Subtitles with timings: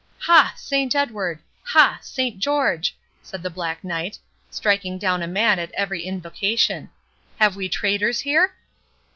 [0.21, 0.55] "Ha!
[0.57, 1.37] Saint Edward!
[1.61, 1.99] Ha!
[2.01, 4.17] Saint George!" said the Black Knight,
[4.49, 6.89] striking down a man at every invocation;
[7.37, 8.55] "have we traitors here?"